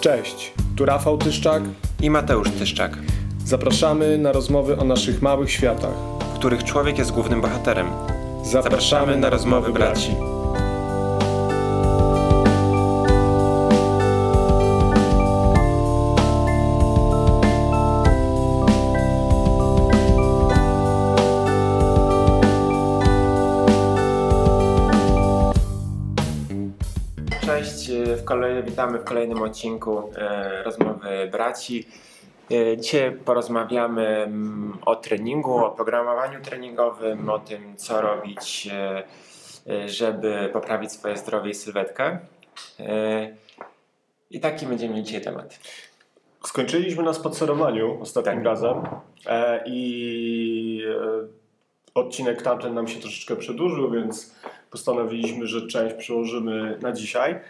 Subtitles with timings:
[0.00, 1.62] Cześć, tu Rafał Tyszczak
[2.02, 2.98] i Mateusz Tyszczak.
[3.44, 7.86] Zapraszamy na rozmowy o naszych małych światach, w których człowiek jest głównym bohaterem.
[7.86, 10.16] Zapraszamy, Zapraszamy na rozmowy braci.
[28.24, 31.88] Kolej, witamy w kolejnym odcinku e, rozmowy braci.
[32.50, 39.02] E, dzisiaj porozmawiamy mm, o treningu, o programowaniu treningowym, o tym, co robić, e,
[39.66, 42.18] e żeby poprawić swoje zdrowie i sylwetkę.
[42.80, 43.36] E,
[44.30, 45.58] I taki będziemy mieli dzisiaj temat.
[46.44, 48.44] Skończyliśmy na spacerowaniu ostatnim tak.
[48.44, 48.82] razem
[49.26, 50.84] e, i
[51.94, 54.34] odcinek tamten nam się troszeczkę przedłużył, więc
[54.70, 57.40] postanowiliśmy, że część przełożymy na dzisiaj.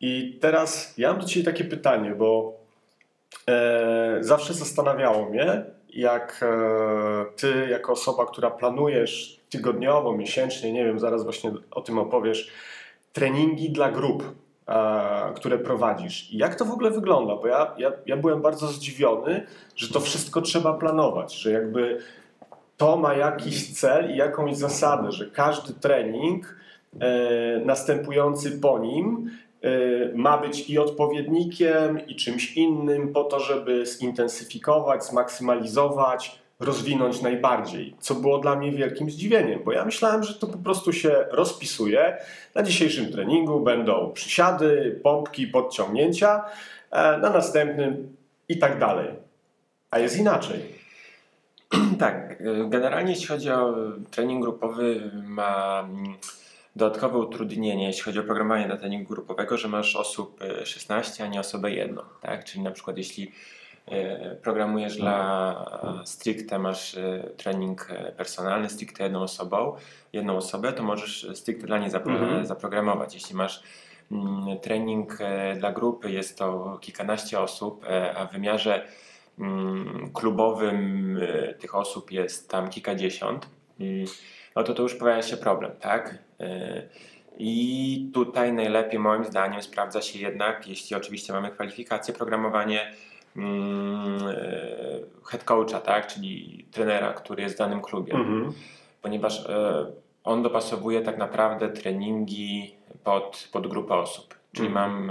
[0.00, 2.56] I teraz ja mam do Ciebie takie pytanie, bo
[3.48, 10.98] e, zawsze zastanawiało mnie, jak e, Ty, jako osoba, która planujesz tygodniowo, miesięcznie, nie wiem,
[10.98, 12.50] zaraz właśnie o tym opowiesz,
[13.12, 14.34] treningi dla grup,
[14.68, 16.32] e, które prowadzisz.
[16.32, 17.36] I jak to w ogóle wygląda?
[17.36, 21.98] Bo ja, ja, ja byłem bardzo zdziwiony, że to wszystko trzeba planować, że jakby
[22.76, 26.56] to ma jakiś cel i jakąś zasadę, że każdy trening
[27.00, 29.30] e, następujący po nim
[30.14, 37.96] ma być i odpowiednikiem, i czymś innym, po to, żeby zintensyfikować, zmaksymalizować, rozwinąć najbardziej.
[38.00, 42.16] Co było dla mnie wielkim zdziwieniem, bo ja myślałem, że to po prostu się rozpisuje.
[42.54, 46.44] Na dzisiejszym treningu będą przysiady, pompki, podciągnięcia,
[46.90, 48.16] e, na następnym
[48.48, 49.08] i tak dalej.
[49.90, 50.60] A jest inaczej.
[51.98, 53.74] Tak, generalnie jeśli chodzi o
[54.10, 55.88] trening grupowy, ma
[56.76, 61.30] dodatkowe utrudnienie, jeśli chodzi o programowanie dla treningu grupowego, że masz osób 16, e, a
[61.30, 62.02] nie osobę jedną.
[62.20, 62.44] Tak?
[62.44, 63.32] Czyli na przykład jeśli
[63.86, 69.76] e, programujesz dla stricte, masz e, trening personalny, stricte jedną osobą,
[70.12, 72.46] jedną osobę, to możesz stricte dla niej mhm.
[72.46, 73.14] zaprogramować.
[73.14, 73.62] Jeśli masz
[74.12, 75.18] mm, trening
[75.58, 77.84] dla grupy, jest to kilkanaście osób,
[78.16, 78.86] a w wymiarze
[79.38, 81.20] mm, klubowym
[81.58, 83.48] tych osób jest tam kilkadziesiąt,
[84.56, 86.25] no to to już pojawia się problem, tak?
[86.40, 86.82] E,
[87.38, 92.92] I tutaj najlepiej moim zdaniem sprawdza się jednak, jeśli oczywiście mamy kwalifikację, programowanie
[93.36, 96.06] mm, e, head coacha, tak?
[96.06, 98.12] czyli trenera, który jest w danym klubie.
[98.14, 98.52] Mhm.
[99.02, 99.86] Ponieważ e,
[100.24, 104.34] on dopasowuje tak naprawdę treningi pod, pod grupę osób.
[104.52, 105.06] Czyli mhm.
[105.06, 105.10] mam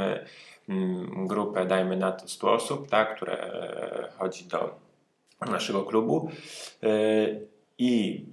[0.70, 3.52] mm, grupę, dajmy na to 100 osób, tak, które
[4.18, 4.76] chodzi do
[5.52, 6.30] naszego klubu
[7.78, 8.26] i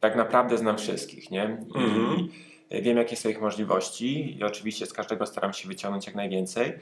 [0.00, 1.58] tak naprawdę znam wszystkich, nie?
[1.74, 2.28] I mhm.
[2.70, 6.72] wiem, jakie są ich możliwości i oczywiście z każdego staram się wyciągnąć jak najwięcej.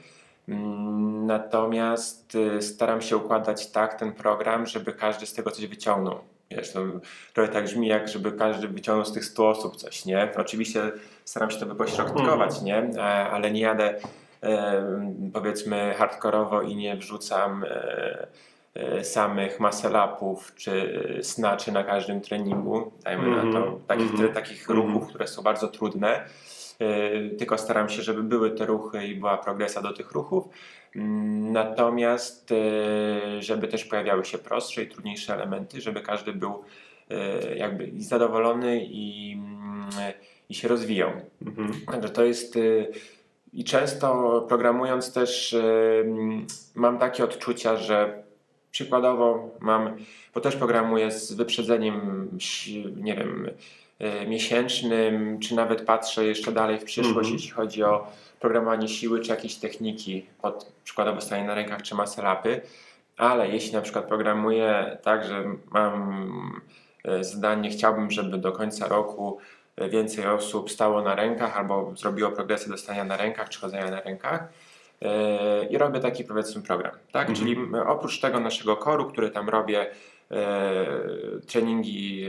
[0.49, 6.19] Mm, natomiast y, staram się układać tak ten program, żeby każdy z tego coś wyciągnął.
[6.51, 6.79] Wiesz, to
[7.33, 10.31] trochę tak brzmi, jak żeby każdy wyciągnął z tych 100 osób coś, nie?
[10.37, 10.91] Oczywiście
[11.25, 12.65] staram się to wypośrodkować, mhm.
[12.65, 13.01] nie?
[13.03, 13.95] Ale nie jadę
[15.33, 18.27] powiedzmy hardkorowo i nie wrzucam e,
[18.58, 18.58] E,
[19.03, 23.45] samych muscle-upów czy snaczy na każdym treningu, dajmy mm -hmm.
[23.45, 23.83] na to, mhm.
[23.87, 24.33] takich, mm -hmm.
[24.33, 25.09] takich ruchów, mm -hmm.
[25.09, 26.25] które są bardzo trudne.
[26.79, 30.43] E, tylko staram się, żeby były te ruchy i była progresja do tych ruchów.
[30.95, 36.63] Mm, natomiast, e, żeby też pojawiały się prostsze i trudniejsze elementy, żeby każdy był
[37.55, 39.89] jakby zadowolony i, mm,
[40.49, 41.11] i się rozwijał.
[41.45, 41.71] Mhm.
[41.91, 42.59] Także to jest.
[43.53, 45.55] I często programując też
[46.75, 48.23] mam takie odczucia, że
[48.71, 49.97] Przykładowo mam,
[50.33, 52.27] bo też programuję z wyprzedzeniem,
[52.95, 53.49] nie wiem,
[53.99, 57.41] e, miesięcznym, czy nawet patrzę jeszcze dalej w przyszłość, mm -hmm.
[57.41, 58.07] jeśli chodzi o
[58.39, 62.61] programowanie siły, czy jakieś techniki, pod przykładowo stanie na rękach, czy maselapy,
[63.17, 66.61] ale jeśli na przykład programuję tak, że mam
[67.05, 69.37] e, zdanie, chciałbym, żeby do końca roku
[69.75, 73.91] e, więcej osób stało na rękach albo zrobiło progresję do stania na rękach, czy chodzenia
[73.91, 74.49] na rękach,
[75.69, 76.91] i robię taki powiedzmy program.
[77.11, 77.29] Tak?
[77.29, 77.35] Mhm.
[77.35, 77.57] Czyli
[77.87, 79.91] oprócz tego naszego koru, który tam robię
[80.31, 80.85] e,
[81.47, 82.27] treningi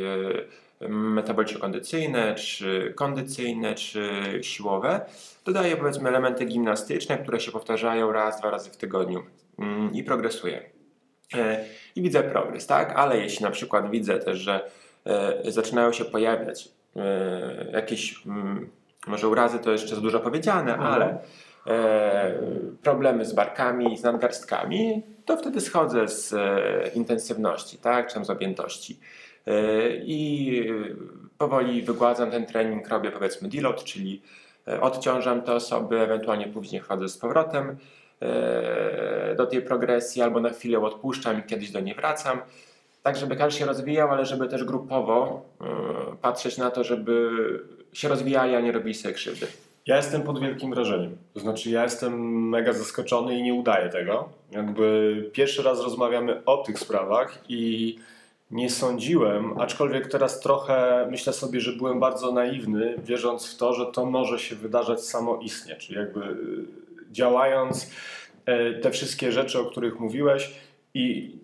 [0.81, 4.11] e, metaboliczno-kondycyjne, czy kondycyjne, czy
[4.43, 5.01] siłowe,
[5.45, 9.23] dodaję powiedzmy elementy gimnastyczne, które się powtarzają raz, dwa razy w tygodniu
[9.59, 10.71] mm, i progresuję.
[11.97, 12.93] I widzę progres, tak?
[12.97, 14.71] Ale jeśli na przykład widzę też, że
[15.49, 16.69] zaczynają się pojawiać
[17.73, 18.71] jakieś, mm,
[19.07, 20.93] może urazy to jeszcze za dużo powiedziane, mhm.
[20.93, 21.19] ale
[22.83, 29.01] problemy z barkami, z nadgarstkami, to wtedy schodzę z e, intensywności, tak, czy z objętości.
[29.47, 29.53] E,
[29.97, 30.65] I
[31.39, 34.23] powoli wygładzam ten trening, robię powiedzmy deload, czyli
[34.81, 37.77] odciążam te osoby, ewentualnie później wchodzę z powrotem
[39.37, 42.41] do tej progresji albo na chwilę odpuszczam i kiedyś do niej wracam.
[43.03, 45.45] Tak, żeby każdy się rozwijał, ale żeby też grupowo
[46.23, 47.31] patrzeć na to, żeby
[47.93, 49.47] się rozwijali, a nie robili sobie krzywdy.
[49.87, 51.17] Ja jestem pod wielkim wrażeniem.
[51.35, 54.29] To znaczy, ja jestem mega zaskoczony i nie udaję tego.
[54.53, 57.99] Jakby pierwszy raz rozmawiamy o tych sprawach i
[58.51, 63.87] nie sądziłem, aczkolwiek teraz trochę myślę sobie, że byłem bardzo naiwny, wierząc w to, że
[63.87, 66.37] to może się wydarzać samoistnie, czyli jakby
[67.13, 67.91] działając
[68.47, 70.55] e, te wszystkie rzeczy, o których mówiłeś,
[70.95, 71.37] i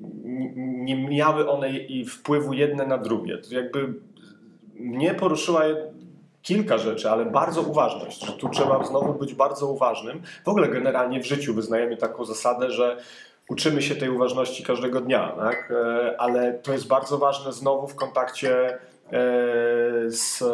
[0.64, 1.70] nie miały one
[2.08, 3.38] wpływu jedne na drugie.
[3.38, 3.94] To jakby
[4.74, 5.62] mnie poruszyła
[6.46, 10.22] kilka rzeczy, ale bardzo uważność, tu trzeba znowu być bardzo uważnym.
[10.44, 12.96] W ogóle generalnie w życiu wyznajemy taką zasadę, że
[13.48, 15.70] uczymy się tej uważności każdego dnia, tak?
[15.70, 18.78] E, ale to jest bardzo ważne znowu w kontakcie e,
[20.06, 20.44] z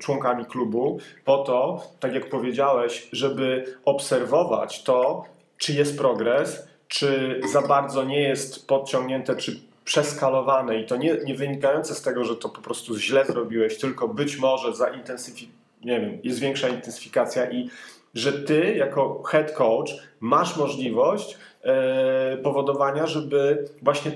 [0.00, 5.24] członkami klubu, po to, tak jak powiedziałeś, żeby obserwować to,
[5.58, 11.34] czy jest progres, czy za bardzo nie jest podciągnięte, czy przeskalowane i to nie, nie
[11.34, 15.46] wynikające z tego, że to po prostu źle zrobiłeś, tylko być może zaintensyfi-
[15.84, 17.70] nie wiem, jest większa intensyfikacja i
[18.14, 19.90] że ty jako head coach
[20.20, 24.12] masz możliwość e, powodowania, żeby właśnie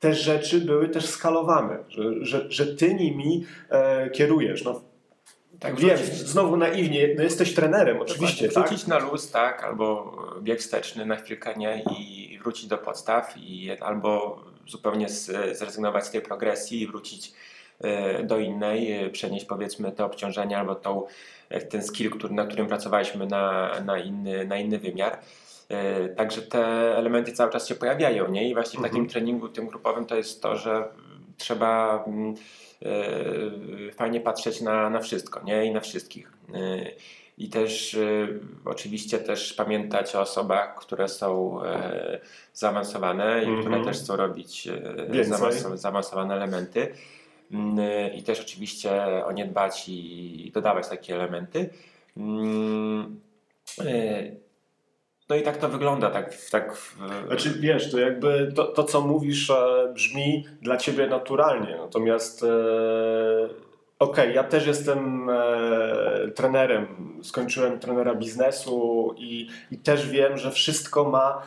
[0.00, 4.64] te rzeczy były też skalowane, że, że, że ty nimi e, kierujesz.
[4.64, 4.80] No,
[5.60, 8.48] tak, wiem, wrzucić, znowu naiwnie, no jesteś trenerem oczywiście.
[8.48, 8.88] Wrzucić tak?
[8.88, 14.40] na luz, tak, albo bieg wsteczny na chwilkę nie i wrócić do podstaw i albo
[14.68, 15.08] zupełnie
[15.52, 17.32] zrezygnować z tej progresji i wrócić
[17.80, 21.06] e, do innej, e, przenieść powiedzmy te obciążenia albo tą,
[21.48, 25.18] e, ten skill, który, na którym pracowaliśmy na, na, inny, na inny wymiar.
[26.16, 26.64] Także te
[26.96, 28.48] elementy cały czas się pojawiają, nie?
[28.48, 29.08] I właśnie w takim mhm.
[29.08, 30.88] treningu tym grupowym to jest to, że
[31.36, 32.34] trzeba mm,
[33.92, 35.64] fajnie patrzeć na, na wszystko, nie?
[35.64, 36.32] I na wszystkich.
[37.42, 42.20] I też y, oczywiście też pamiętać o osobach, które są e,
[42.54, 43.60] zaawansowane i mm -hmm.
[43.60, 43.94] które mhm.
[43.94, 45.24] też chcą robić e,
[45.74, 46.92] zaawansowane elementy.
[47.52, 51.70] Mm, I też oczywiście o nie dbać i dodawać takie elementy.
[53.78, 53.92] E,
[55.28, 56.76] no i tak to wygląda, tak, tak
[57.26, 59.52] Znaczy wiesz, to jakby to, to co mówisz
[59.94, 62.44] brzmi dla ciebie naturalnie, natomiast
[64.02, 65.34] Okej, okay, ja też jestem e,
[66.34, 66.86] trenerem.
[67.22, 71.42] Skończyłem trenera biznesu i, i, też wiem, że wszystko ma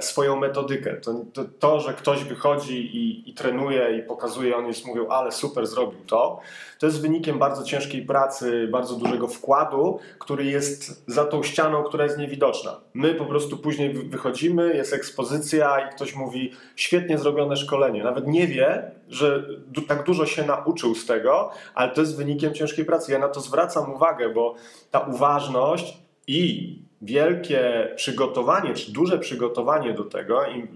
[0.00, 0.94] swoją metodykę.
[0.94, 5.32] To, to, to, że ktoś wychodzi i, i, trenuje i pokazuje, on jest mówią, ale
[5.32, 6.40] super zrobił to,
[6.78, 12.04] to jest wynikiem bardzo ciężkiej pracy, bardzo dużego wkładu, który jest za tą ścianą, która
[12.04, 12.80] jest niewidoczna.
[12.94, 18.04] My po prostu później wychodzimy, jest ekspozycja i ktoś mówi, świetnie zrobione szkolenie.
[18.04, 19.44] Nawet nie wie, że
[19.88, 23.12] tak dużo się nauczył z tego, ale to jest wynikiem ciężkiej pracy.
[23.12, 24.54] Ja na to zwracam uwagę, bo
[24.90, 30.68] ta uważność i wielkie przygotowanie, czy duże przygotowanie do tego i,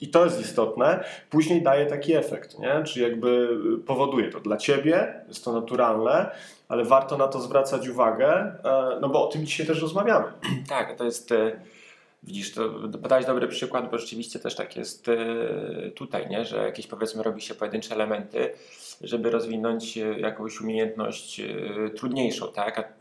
[0.00, 2.82] i to jest istotne, później daje taki efekt, nie?
[2.84, 6.30] Czy jakby powoduje to dla ciebie, jest to naturalne,
[6.68, 10.26] ale warto na to zwracać uwagę, e, no bo o tym dzisiaj też rozmawiamy.
[10.68, 11.60] Tak, to jest e,
[12.22, 12.70] Widzisz, to
[13.02, 15.16] podałeś dobry przykład, bo rzeczywiście też tak jest e,
[15.90, 16.44] tutaj, nie?
[16.44, 18.50] że jakieś powiedzmy robi się pojedyncze elementy,
[19.00, 21.42] żeby rozwinąć jakąś umiejętność
[21.96, 22.94] trudniejszą, tak?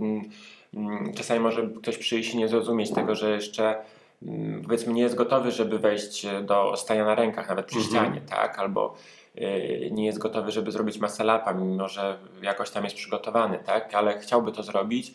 [0.73, 3.75] Mm, czasami może ktoś przyjść i nie zrozumieć tego, że jeszcze
[4.23, 7.95] mm, powiedzmy nie jest gotowy, żeby wejść do stania na rękach, nawet przy mhm.
[7.95, 8.59] ścianie, tak?
[8.59, 8.95] Albo
[9.35, 13.95] e, nie jest gotowy, żeby zrobić maselapa, mimo że jakoś tam jest przygotowany, tak?
[13.95, 15.13] Ale chciałby to zrobić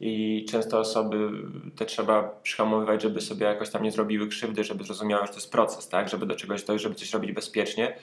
[0.00, 1.30] i często osoby
[1.76, 5.52] te trzeba przyhamowywać, żeby sobie jakoś tam nie zrobiły krzywdy, żeby zrozumiały, że to jest
[5.52, 6.08] proces, tak?
[6.08, 7.96] Żeby do czegoś dojść, żeby coś robić bezpiecznie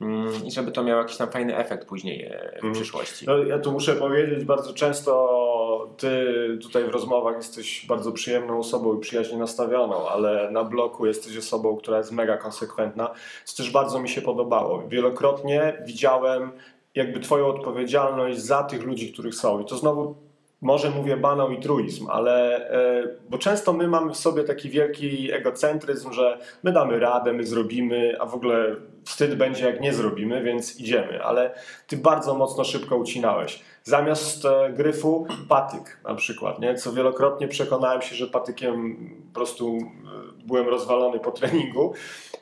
[0.00, 2.72] mm, i żeby to miało jakiś tam fajny efekt później e, w mhm.
[2.72, 3.26] przyszłości.
[3.26, 5.38] No, ja tu muszę powiedzieć, bardzo często
[5.86, 6.26] ty
[6.62, 11.76] tutaj w rozmowach jesteś bardzo przyjemną osobą i przyjaźnie nastawioną, ale na bloku jesteś osobą,
[11.76, 13.10] która jest mega konsekwentna,
[13.44, 14.82] co też bardzo mi się podobało.
[14.88, 16.52] Wielokrotnie widziałem
[16.94, 20.14] jakby twoją odpowiedzialność za tych ludzi, których są i to znowu
[20.60, 25.32] może mówię banał i truizm, ale e, bo często my mamy w sobie taki wielki
[25.32, 30.42] egocentryzm, że my damy radę, my zrobimy, a w ogóle wstyd będzie jak nie zrobimy,
[30.42, 31.54] więc idziemy, ale
[31.86, 33.62] ty bardzo mocno szybko ucinałeś.
[33.88, 36.74] Zamiast e, gryfu patyk na przykład, nie?
[36.74, 38.96] co wielokrotnie przekonałem się, że patykiem
[39.28, 41.92] po prostu e, byłem rozwalony po treningu,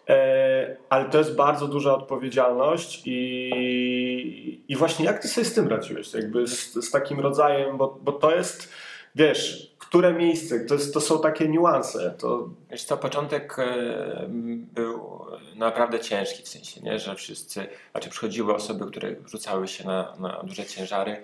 [0.08, 5.68] e, ale to jest bardzo duża odpowiedzialność i, i właśnie jak ty sobie z tym
[5.68, 8.72] radziłeś, jakby z, z takim rodzajem, bo, bo to jest,
[9.14, 12.14] wiesz, które miejsce, to, jest, to są takie niuanse.
[12.18, 12.48] To...
[12.70, 14.26] Wiesz co, początek e,
[14.74, 15.26] był
[15.56, 16.98] naprawdę ciężki w sensie, nie?
[16.98, 21.16] że wszyscy, znaczy przychodziły osoby, które rzucały się na, na duże ciężary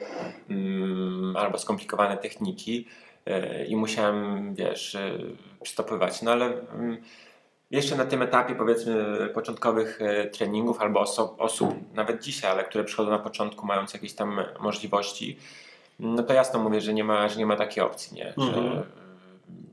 [0.50, 2.88] mm, albo skomplikowane techniki
[3.26, 5.18] e, i musiałem, wiesz, e,
[5.62, 6.22] przystopywać.
[6.22, 7.02] No ale mm,
[7.70, 10.00] jeszcze na tym etapie powiedzmy początkowych
[10.32, 15.38] treningów albo osób, osób, nawet dzisiaj, ale które przychodzą na początku mając jakieś tam możliwości,
[16.02, 18.34] no to jasno mówię, że nie ma, że nie ma takiej opcji, nie?
[18.36, 18.82] Że, mhm.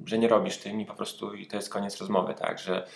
[0.06, 2.60] że nie robisz tym i po prostu i to jest koniec rozmowy, tak?
[2.60, 2.88] Że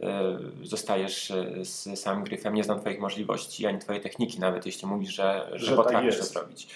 [0.00, 4.88] e, zostajesz e, z samym gryfem, nie znam Twoich możliwości, ani Twojej techniki, nawet jeśli
[4.88, 6.68] mówisz, że, że, że potrafisz tak to zrobić.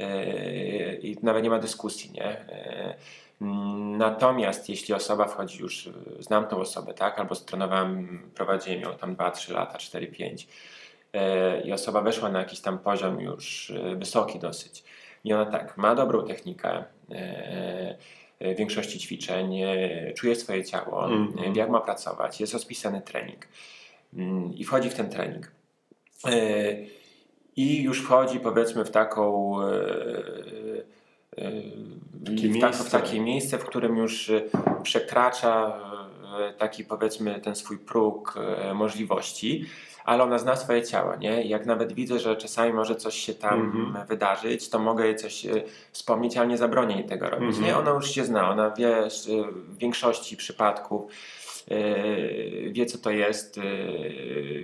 [0.00, 2.46] E, I nawet nie ma dyskusji, nie?
[3.98, 5.88] Natomiast jeśli osoba wchodzi już,
[6.20, 7.18] znam tą osobę, tak?
[7.18, 10.46] Albo stronowałem, prowadziłem ją tam 2-3 lata, 4-5
[11.64, 14.84] i osoba weszła na jakiś tam poziom już wysoki dosyć
[15.26, 17.96] i ona tak, ma dobrą technikę e,
[18.38, 23.48] e, większości ćwiczeń, e, czuje swoje ciało, mm wie jak ma pracować, jest rozpisany trening
[24.14, 25.50] mm, i wchodzi w ten trening.
[27.56, 29.56] I już wchodzi powiedzmy w taką
[32.26, 34.32] takie w, w takie miejsce, w którym już
[34.82, 35.80] przekracza
[36.58, 38.34] taki powiedzmy ten swój próg
[38.74, 39.64] możliwości
[40.06, 41.42] ale ona zna swoje ciało, nie?
[41.42, 44.06] Jak nawet widzę, że czasami może coś się tam -hmm.
[44.06, 45.50] wydarzyć, to mogę jej coś e,
[45.92, 47.76] wspomnieć, ale nie zabronię jej tego robić, nie?
[47.76, 49.08] Ona już się zna, ona wie e,
[49.68, 51.02] w większości przypadków,
[51.70, 53.60] e, wie co to jest,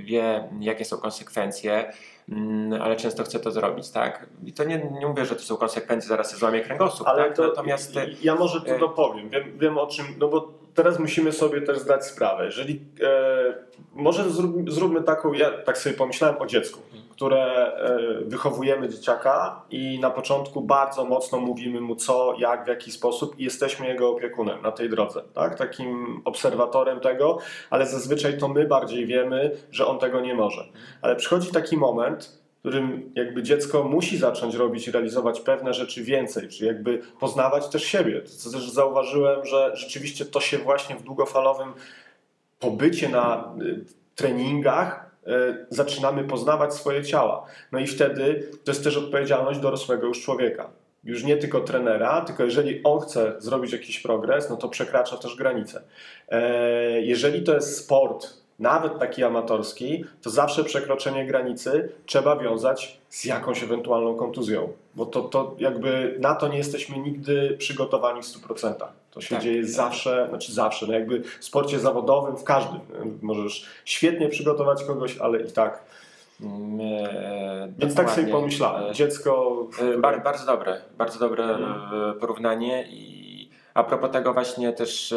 [0.04, 1.92] wie jakie są konsekwencje,
[2.28, 4.26] mm, ale często chce to zrobić, tak?
[4.44, 7.36] I to nie, nie mówię, że to są konsekwencje, zaraz się złamie kręgosłup, ale tak?
[7.36, 7.94] To, Natomiast...
[8.22, 12.06] Ja może tu dopowiem, wiem, wiem o czym, no bo teraz musimy sobie też zdać
[12.06, 12.44] sprawę.
[12.44, 13.54] Jeżeli e,
[13.94, 19.98] może zrób, zróbmy taką, ja tak sobie pomyślałem o dziecku, które e, wychowujemy dzieciaka i
[20.00, 24.62] na początku bardzo mocno mówimy mu co, jak, w jaki sposób i jesteśmy jego opiekunem
[24.62, 25.58] na tej drodze, tak?
[25.58, 27.38] takim obserwatorem tego,
[27.70, 30.64] ale zazwyczaj to my bardziej wiemy, że on tego nie może.
[31.02, 36.48] Ale przychodzi taki moment, którym jakby dziecko musi zacząć robić i realizować pewne rzeczy więcej,
[36.48, 38.22] czy jakby poznawać też siebie.
[38.44, 41.72] To też zauważyłem, że rzeczywiście to się właśnie w długofalowym
[42.58, 45.30] pobycie na y, treningach y,
[45.70, 47.46] zaczynamy poznawać swoje ciała.
[47.72, 50.70] No i wtedy to jest też odpowiedzialność dorosłego już człowieka.
[51.04, 55.36] Już nie tylko trenera, tylko jeżeli on chce zrobić jakiś progres, no to przekracza też
[55.36, 55.82] granice.
[56.28, 63.24] E, jeżeli to jest sport, nawet taki amatorski, to zawsze przekroczenie granicy trzeba wiązać z
[63.24, 68.74] jakąś ewentualną kontuzją, bo to, to jakby na to nie jesteśmy nigdy przygotowani w 100%.
[69.10, 69.70] To się tak, dzieje tak.
[69.70, 72.80] zawsze, znaczy zawsze, no jakby w sporcie zawodowym, w każdym.
[73.22, 75.82] Możesz świetnie przygotować kogoś, ale i tak.
[76.40, 78.90] Mm, e, Więc tak sobie pomyślałem.
[78.90, 79.62] E, Dziecko.
[79.70, 80.20] E, które...
[80.20, 82.20] Bardzo dobre, bardzo dobre hmm.
[82.20, 82.86] porównanie.
[82.90, 83.32] I
[83.74, 85.14] a propos tego, właśnie też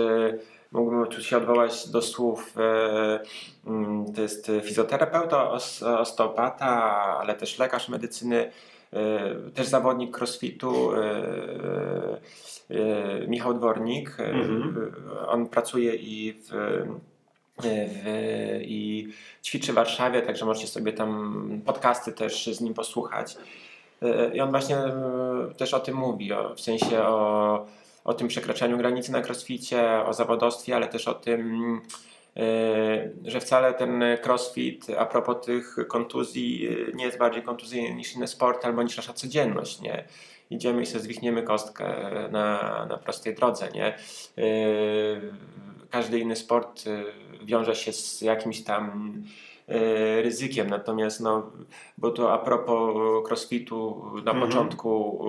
[0.76, 3.20] mógłbym się odwołać do słów, e,
[3.68, 5.52] mm, to jest fizjoterapeuta,
[6.00, 6.68] osteopata,
[7.20, 8.52] ale też lekarz medycyny,
[8.94, 12.36] e, też zawodnik crossfitu, e,
[13.28, 14.20] Michał Dwornik.
[14.20, 14.94] Mhm.
[15.28, 16.52] On pracuje i w,
[17.64, 17.68] w,
[18.62, 19.08] i
[19.44, 23.38] ćwiczy w Warszawie, także możecie sobie tam podcasty też z nim posłuchać.
[24.34, 24.78] I on właśnie
[25.58, 27.66] też o tym mówi, w sensie o
[28.06, 31.82] o tym przekraczaniu granicy na crossficie, o zawodowstwie, ale też o tym,
[32.36, 38.16] yy, że wcale ten crossfit a propos tych kontuzji yy, nie jest bardziej kontuzyjny niż
[38.16, 40.08] inny sport albo niż nasza codzienność, nie?
[40.50, 43.98] Idziemy i sobie zwichniemy kostkę na, na prostej drodze, nie?
[44.38, 45.34] Yy,
[45.90, 46.84] każdy inny sport
[47.44, 49.14] wiąże się z jakimś tam
[50.22, 50.70] ryzykiem.
[50.70, 51.52] Natomiast, no,
[51.98, 52.96] bo to a propos
[53.28, 54.40] crossfitu na mhm.
[54.50, 55.20] początku,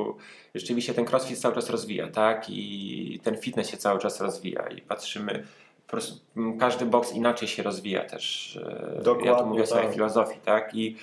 [0.55, 2.51] rzeczywiście ten crossfit cały czas rozwija, tak?
[2.51, 5.47] I ten fitness się cały czas rozwija i patrzymy,
[5.87, 6.21] prostu
[6.59, 8.59] każdy boks inaczej się rozwija też.
[9.03, 9.95] Dokładnie, ja tu mówię o swojej tak.
[9.95, 10.75] filozofii, tak?
[10.75, 10.97] I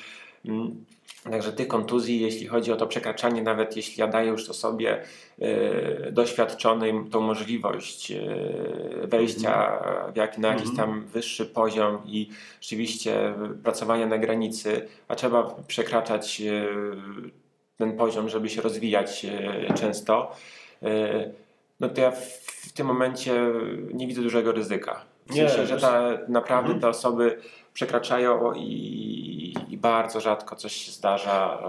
[1.32, 5.02] Także tych kontuzji, jeśli chodzi o to przekraczanie, nawet jeśli ja daję już osobie
[5.42, 10.78] y, doświadczonej tą możliwość y, wejścia w jak, na jakiś mhm.
[10.78, 12.30] tam wyższy poziom i
[12.62, 16.68] rzeczywiście pracowania na granicy, a trzeba przekraczać y,
[17.78, 19.26] ten poziom, żeby się rozwijać
[19.76, 20.36] często,
[21.80, 23.34] no to ja w tym momencie
[23.94, 25.06] nie widzę dużego ryzyka.
[25.30, 26.80] W sensie, że ta, naprawdę mhm.
[26.80, 27.38] te osoby
[27.74, 31.60] przekraczają i, i, bardzo rzadko coś się zdarza,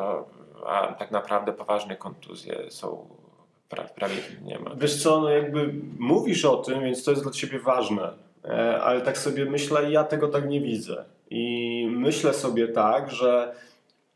[0.67, 3.09] a tak naprawdę poważne kontuzje są
[3.95, 4.75] prawie nie ma.
[4.75, 8.13] Wiesz co, no jakby mówisz o tym, więc to jest dla Ciebie ważne,
[8.45, 11.05] e, ale tak sobie myślę, ja tego tak nie widzę.
[11.31, 13.55] I myślę sobie tak, że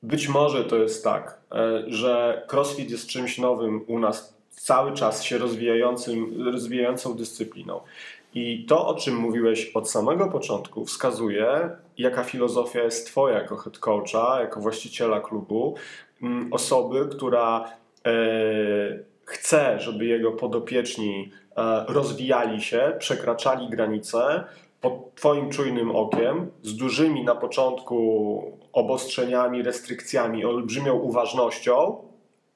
[0.02, 5.23] być może to jest tak, e, że CrossFit jest czymś nowym u nas cały czas
[5.23, 7.80] się rozwijającym, rozwijającą dyscypliną.
[8.35, 13.78] I to, o czym mówiłeś od samego początku, wskazuje, jaka filozofia jest Twoja jako head
[13.78, 15.75] coacha, jako właściciela klubu,
[16.23, 17.64] mm, osoby, która
[18.06, 18.12] e,
[19.25, 24.44] chce, żeby jego podopieczni e, rozwijali się, przekraczali granice
[24.80, 28.42] pod Twoim czujnym okiem, z dużymi na początku
[28.73, 31.97] obostrzeniami, restrykcjami, olbrzymią uważnością,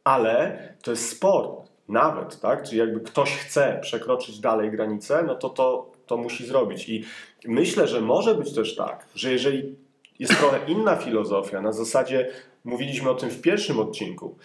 [0.04, 2.62] ale to jest sport nawet, tak?
[2.62, 6.88] Czyli jakby ktoś chce przekroczyć dalej granicę, no to to, to musi zrobić.
[6.88, 7.04] I
[7.44, 9.76] myślę, że może być też tak, że jeżeli
[10.18, 12.30] jest trochę inna filozofia, na zasadzie
[12.64, 14.38] mówiliśmy o tym w pierwszym odcinku,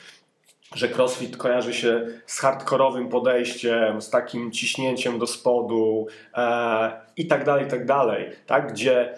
[0.76, 7.46] że crossfit kojarzy się z hardkorowym podejściem, z takim ciśnięciem do spodu e, i tak
[7.46, 8.72] dalej, i tak dalej, tak?
[8.72, 9.14] gdzie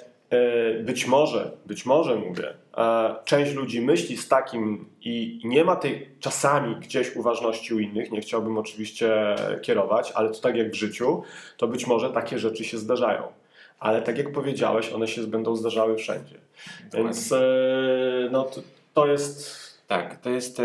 [0.84, 6.10] być może, być może mówię, e, część ludzi myśli z takim i nie ma tej
[6.20, 11.24] czasami gdzieś uważności u innych, nie chciałbym oczywiście kierować, ale to tak jak w życiu,
[11.58, 13.24] to być może takie rzeczy się zdarzają.
[13.80, 16.36] Ale tak jak powiedziałeś, one się będą zdarzały wszędzie.
[16.94, 17.42] Więc e,
[18.32, 18.62] no, to,
[18.94, 20.64] to jest tak, to jest e,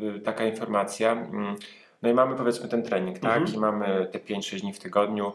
[0.00, 1.12] e, taka informacja.
[1.12, 1.56] Mm,
[2.02, 3.36] no i mamy powiedzmy ten trening, tak?
[3.36, 3.56] Mhm.
[3.56, 5.32] I mamy te 5-6 dni w tygodniu, e,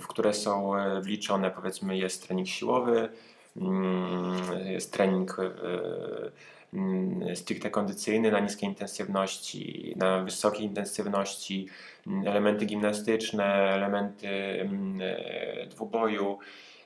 [0.00, 3.08] w które są wliczone, powiedzmy, jest trening siłowy,
[3.56, 5.36] mm, jest trening
[6.74, 11.68] mm, stricte kondycyjny na niskiej intensywności, na wysokiej intensywności,
[12.26, 14.28] elementy gimnastyczne, elementy
[15.70, 16.38] dwuboju.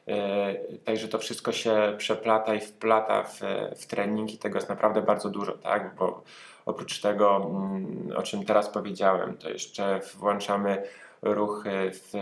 [0.08, 3.40] E, także to wszystko się przeplata i wplata w,
[3.76, 5.94] w trening i tego jest naprawdę bardzo dużo, tak?
[5.98, 6.22] Bo
[6.66, 10.82] oprócz tego, mm, o czym teraz powiedziałem, to jeszcze włączamy
[11.22, 12.12] ruchy, w,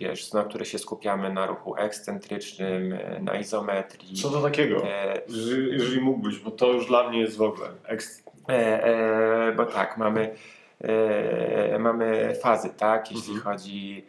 [0.00, 4.16] wiesz, na które się skupiamy na ruchu ekscentrycznym, na izometrii.
[4.16, 4.86] Co to takiego?
[4.86, 8.32] E, jeżeli, mógłbyś, bo to już dla mnie jest w ogóle ekstra.
[8.48, 10.34] E, e, bo tak, mamy,
[10.80, 13.40] e, mamy fazy, tak, jeśli mhm.
[13.40, 14.04] chodzi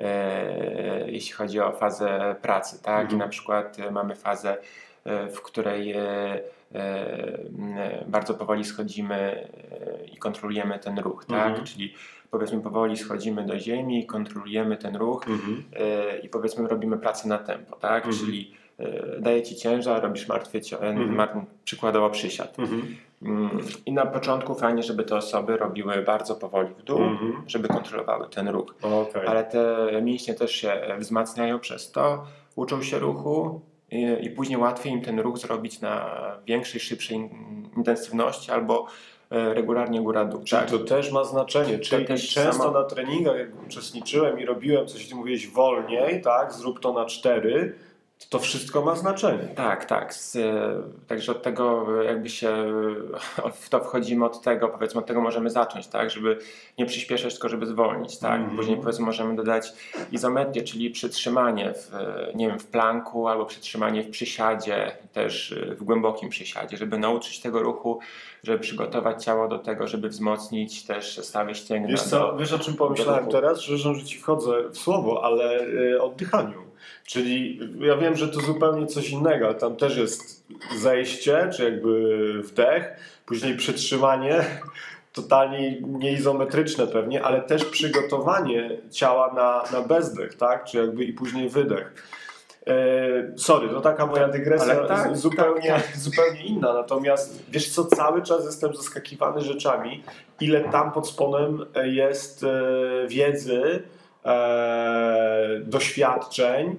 [0.00, 3.00] E, jeśli chodzi o fazę pracy, tak?
[3.00, 3.16] Mhm.
[3.16, 4.56] I na przykład e, mamy fazę,
[5.04, 5.94] w której
[8.06, 9.48] bardzo powoli schodzimy
[10.12, 11.48] i kontrolujemy ten ruch, tak?
[11.48, 11.66] Mhm.
[11.66, 11.94] Czyli
[12.30, 15.64] powiedzmy powoli schodzimy do ziemi, kontrolujemy ten ruch mhm.
[16.22, 18.06] i powiedzmy robimy pracę na tempo, tak?
[18.06, 18.26] Mhm.
[18.26, 18.54] Czyli
[19.20, 21.46] daje ci ciężar, robisz martwy, mhm.
[21.64, 22.58] przykładowo przysiad.
[22.58, 22.96] Mhm.
[23.22, 27.32] Mm, I na początku fajnie, żeby te osoby robiły bardzo powoli w dół, mm-hmm.
[27.46, 28.74] żeby kontrolowały ten ruch.
[28.82, 29.28] Okay.
[29.28, 35.02] Ale te mięśnie też się wzmacniają przez to, uczą się ruchu i, później łatwiej im
[35.02, 36.10] ten ruch zrobić na
[36.46, 37.30] większej, szybszej
[37.76, 38.86] intensywności albo
[39.30, 40.44] e, regularnie góra-dół.
[40.44, 40.70] Czyli tak?
[40.70, 41.78] to też ma znaczenie.
[41.78, 42.80] Czyli często sama...
[42.80, 47.74] na treningach, jak uczestniczyłem i robiłem coś, ty mówiłeś wolniej, tak, zrób to na cztery,
[48.28, 49.48] to wszystko ma znaczenie.
[49.54, 50.14] Tak, tak.
[50.14, 50.38] Z,
[51.08, 52.72] także od tego jakby się
[53.62, 56.38] w to wchodzimy od tego, powiedzmy od tego możemy zacząć, tak, żeby
[56.78, 58.40] nie przyspieszać, tylko żeby zwolnić, tak.
[58.40, 58.56] Mm -hmm.
[58.56, 59.72] Później powiedzmy możemy dodać
[60.12, 61.90] izometrię, czyli przytrzymanie w,
[62.34, 67.62] nie wiem, w planku albo przytrzymanie w przysiadzie, też w głębokim przysiadzie, żeby nauczyć tego
[67.62, 67.98] ruchu,
[68.42, 71.88] żeby przygotować ciało do tego, żeby wzmocnić też stawy ścięgna.
[71.88, 73.60] Wiesz co, do, wiesz o czym pomyślałem teraz?
[73.60, 76.69] Że, że ci wchodzę w słowo, ale y, oddychaniu.
[77.06, 80.44] Czyli ja wiem, że to zupełnie coś innego, ale tam też jest
[80.76, 82.90] zejście, czy jakby wdech,
[83.26, 84.44] później przytrzymanie,
[85.12, 90.64] totalnie nieizometryczne pewnie, ale też przygotowanie ciała na, na bezdech, tak?
[90.64, 91.94] Czy jakby i później wydech.
[92.66, 92.72] E,
[93.36, 95.96] sorry, to taka moja dygresja tak, zupełnie, tak, tak.
[96.06, 96.72] zupełnie inna.
[96.72, 100.02] Natomiast wiesz co, cały czas jestem zaskakiwany rzeczami,
[100.40, 103.82] ile tam pod spodem jest e, wiedzy,
[104.24, 106.76] e, doświadczeń,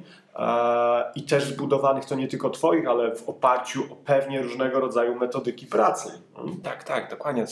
[1.16, 5.68] i też zbudowanych to nie tylko Twoich, ale w oparciu o pewnie różnego rodzaju metodyki
[5.68, 6.22] pracy.
[6.64, 7.46] Tak, tak, dokładnie.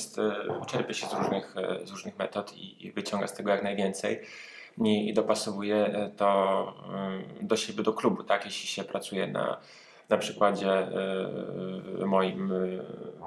[0.67, 4.19] Czerpie się z różnych, e, z różnych metod i wyciąga z tego jak najwięcej
[4.85, 6.73] i dopasowuje e, to
[7.41, 8.45] e, do siebie, do klubu, tak?
[8.45, 9.57] Jeśli się pracuje na,
[10.09, 10.87] na przykładzie
[12.05, 12.53] moim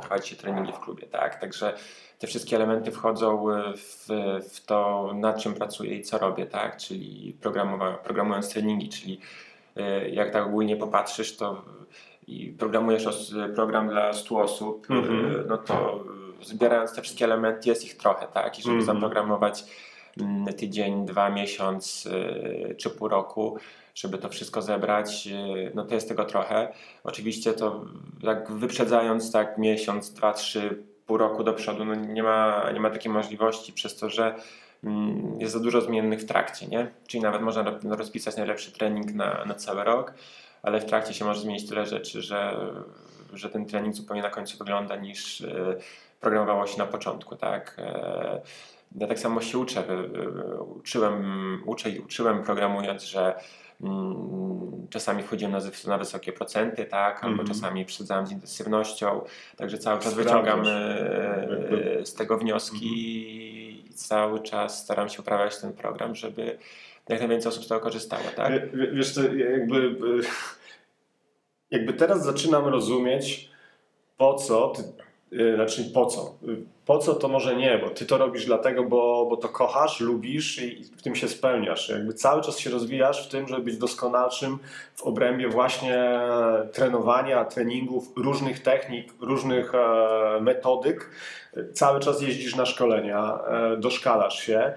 [0.01, 1.41] prowadzi treningi w klubie, tak?
[1.41, 1.75] Także
[2.19, 3.45] te wszystkie elementy wchodzą
[3.77, 4.07] w,
[4.55, 6.77] w to, nad czym pracuję i co robię, tak?
[6.77, 7.37] Czyli
[8.05, 9.21] programując treningi, czyli
[9.77, 11.65] e, jak tak ogólnie popatrzysz, to
[12.27, 15.45] i programujesz program dla 100 osób, mm -hmm.
[15.49, 16.05] no to
[16.43, 18.59] zbierając te wszystkie elementy jest ich trochę, tak?
[18.59, 18.93] I żeby mm -hmm.
[18.95, 19.65] zaprogramować
[20.57, 22.09] tydzień, dwa, miesiąc
[22.71, 23.59] e, czy pół roku,
[23.95, 25.29] żeby to wszystko zebrać,
[25.75, 26.73] no to jest tego trochę.
[27.05, 27.85] Oczywiście to
[28.25, 32.91] tak wyprzedzając tak miesiąc, dwa, trzy pół roku do przodu no nie, ma, nie ma
[32.91, 34.35] takiej możliwości przez to, że
[34.85, 36.91] mm, jest za dużo zmiennych w trakcie, nie?
[37.07, 40.15] Czyli nawet można rozpisać najlepszy trening na, na cały rok,
[40.63, 42.57] ale w trakcie się może zmienić tyle rzeczy, że,
[43.33, 45.77] że ten trening zupełnie na końcu wygląda niż e,
[46.21, 47.77] programowało się na początku, tak?
[48.95, 49.85] Ja tak samo się uczę.
[50.61, 53.35] Uczyłem, uczę i uczyłem programując, że
[53.81, 55.55] mm, czasami wchodziłem
[55.87, 59.21] na, wysokie procenty, tak, albo mm czasami przedzałem z intensywnością,
[59.57, 60.65] także cały czas wyciągam
[62.05, 63.53] z tego wnioski mm
[63.91, 66.59] i cały czas staram się uprawiać ten program, żeby
[67.09, 68.53] jak najwięcej osób z tego korzystało, tak?
[68.93, 69.97] Wiesz co, jakby,
[71.71, 73.51] jakby teraz zaczynam rozumieć,
[74.17, 75.12] po co ty Y,
[75.55, 76.35] znaczy po co?
[76.49, 80.01] Y, po co to może nie, bo ty to robisz dlatego, bo, bo to kochasz,
[80.01, 81.89] lubisz i w tym się spełniasz.
[81.89, 84.59] Jakby cały czas się rozwijasz w tym, żeby być doskonalszym
[84.95, 86.21] w obrębie właśnie
[86.73, 91.11] trenowania, treningów, różnych technik, różnych e, metodyk.
[91.73, 94.73] Cały czas jeździsz na szkolenia, e, doszkalasz się.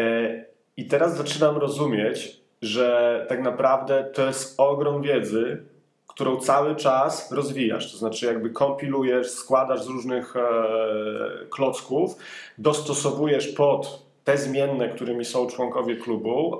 [0.00, 0.44] E,
[0.76, 5.71] I teraz zaczynam rozumieć, że tak naprawdę to jest ogrom wiedzy,
[6.14, 7.92] którą cały czas rozwijasz.
[7.92, 10.42] To znaczy, jakby kompilujesz, składasz z różnych e,
[11.50, 12.16] klocków,
[12.58, 16.58] dostosowujesz pod te zmienne, którymi są członkowie klubu,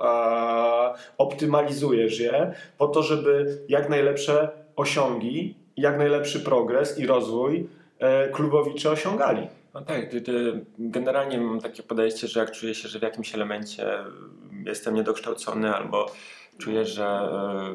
[1.17, 8.91] optymalizujesz je po to, żeby jak najlepsze osiągi, jak najlepszy progres i rozwój e, klubowicze
[8.91, 9.47] osiągali.
[9.73, 10.09] No tak,
[10.79, 13.97] generalnie mam takie podejście, że jak czuję się, że w jakimś elemencie
[14.65, 16.11] jestem niedokształcony albo
[16.57, 17.73] czuję, że e,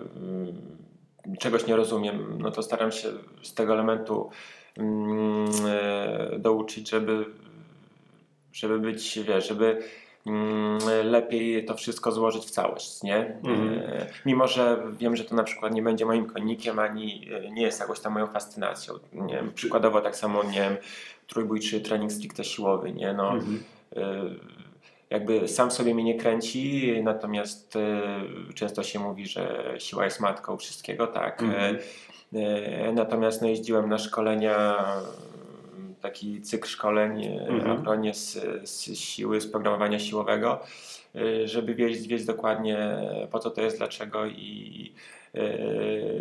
[1.38, 3.09] czegoś nie rozumiem, no to staram się
[3.43, 4.31] z tego elementu
[4.77, 7.25] mm, e, douczyć, żeby,
[8.53, 9.83] żeby być, wiesz, żeby
[10.27, 13.41] mm, lepiej to wszystko złożyć w całość, nie?
[13.45, 13.81] Mm.
[14.27, 17.81] Mimo, że wiem, że to na przykład nie będzie moim konikiem, ani e, nie jest
[17.81, 18.95] jakoś tam moją fascynacją.
[19.12, 20.77] Nie wiem, przykładowo tak samo, nie wiem,
[21.27, 23.12] trójbójczy trening stricte siłowy, nie?
[23.12, 23.64] No, mm
[25.11, 30.57] jakby sam sobie mnie nie kręci, natomiast y, często się mówi, że siła jest matką
[30.57, 31.42] wszystkiego, tak.
[31.42, 32.94] Mm -hmm.
[32.94, 34.85] natomiast no, jeździłem na szkolenia,
[36.01, 38.14] taki cykl szkoleń mm -hmm.
[38.14, 38.38] z,
[38.71, 40.61] z siły, z programowania siłowego,
[41.44, 42.97] żeby wiedzieć, wiedzieć dokładnie
[43.31, 44.92] po co to jest, dlaczego i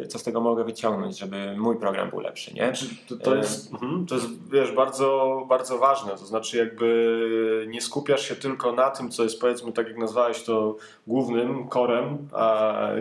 [0.08, 2.74] co z tego mogę wyciągnąć, żeby mój program był lepszy, nie?
[3.10, 3.80] To, to, jest, yy.
[3.82, 8.90] mhm, to jest, wiesz, bardzo, bardzo ważne, to znaczy jakby nie skupiasz się tylko na
[8.90, 10.76] tym, co jest powiedzmy, tak jak nazwałeś to
[11.08, 12.28] głównym korem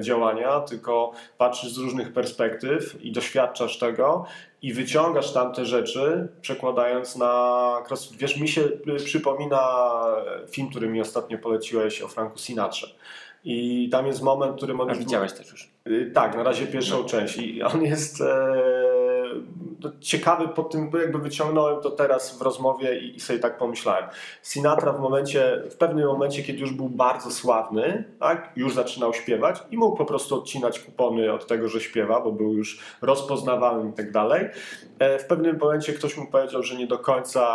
[0.00, 4.24] działania, tylko patrzysz z różnych perspektyw i doświadczasz tego
[4.62, 8.16] i wyciągasz tamte rzeczy, przekładając na crossfit.
[8.16, 8.62] Wiesz, mi się
[9.04, 9.60] przypomina
[10.50, 12.86] film, który mi ostatnio poleciłeś o Franku Sinatrze.
[13.44, 14.74] I tam jest moment, który...
[14.88, 15.70] A widziałeś też już?
[15.88, 17.04] Y, tak, na razie pierwszą no.
[17.04, 17.38] część.
[17.38, 18.26] I on jest e,
[20.00, 24.04] ciekawy pod tym, jakby wyciągnąłem to teraz w rozmowie i, i sobie tak pomyślałem.
[24.42, 29.62] Sinatra w momencie, w pewnym momencie, kiedy już był bardzo sławny, tak, już zaczynał śpiewać
[29.70, 33.92] i mógł po prostu odcinać kupony od tego, że śpiewa, bo był już rozpoznawalny i
[33.92, 34.48] tak dalej.
[34.98, 37.46] E, w pewnym momencie ktoś mu powiedział, że nie do końca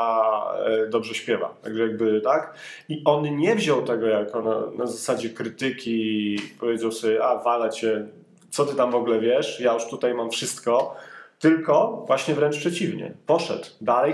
[0.66, 1.54] e, dobrze śpiewa.
[1.62, 2.54] Także jakby tak.
[2.90, 8.08] I on nie wziął tego jako na, na zasadzie krytyki, powiedział sobie, a wala cię,
[8.50, 10.96] co ty tam w ogóle wiesz, ja już tutaj mam wszystko
[11.42, 13.14] tylko właśnie wręcz przeciwnie.
[13.26, 14.14] Poszedł dalej,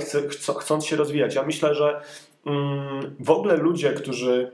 [0.59, 1.35] chcąc się rozwijać.
[1.35, 2.01] Ja myślę, że
[2.45, 4.51] mm, w ogóle ludzie, którzy,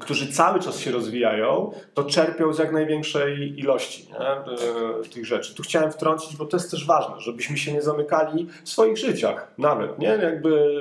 [0.00, 4.18] którzy cały czas się rozwijają, to czerpią z jak największej ilości nie?
[4.18, 4.44] E,
[5.12, 5.54] tych rzeczy.
[5.54, 9.52] Tu chciałem wtrącić, bo to jest też ważne, żebyśmy się nie zamykali w swoich życiach
[9.58, 9.98] nawet.
[9.98, 10.08] Nie?
[10.08, 10.76] Jakby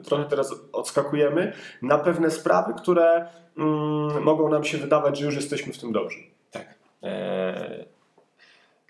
[0.00, 5.34] e, trochę teraz odskakujemy na pewne sprawy, które mm, mogą nam się wydawać, że już
[5.34, 6.18] jesteśmy w tym dobrzy.
[6.50, 6.74] Tak.
[7.02, 7.84] Eee,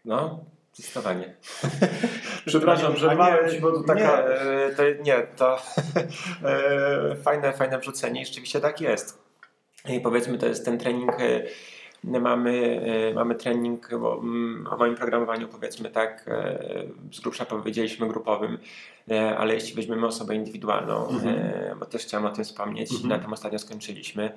[0.05, 0.45] no,
[0.75, 1.35] Zdecydowanie.
[2.47, 3.17] Przepraszam, że
[3.51, 4.01] Ci, bo to taka...
[4.01, 5.59] Nie, e, to, nie, to
[6.45, 9.25] e, fajne, fajne wrzucenie i rzeczywiście tak jest.
[9.89, 12.81] I powiedzmy, to jest ten trening, e, mamy,
[13.15, 16.31] mamy trening bo, mm, o moim programowaniu, powiedzmy tak,
[17.13, 18.59] z grubsza powiedzieliśmy grupowym,
[19.39, 21.79] ale jeśli weźmiemy osobę indywidualną, mhm.
[21.79, 23.09] bo też chciałem o tym wspomnieć, mhm.
[23.09, 24.33] na tym ostatnio skończyliśmy,